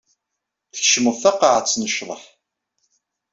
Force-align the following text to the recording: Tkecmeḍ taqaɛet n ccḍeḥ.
Tkecmeḍ 0.73 1.15
taqaɛet 1.23 1.75
n 1.77 1.89
ccḍeḥ. 1.91 2.23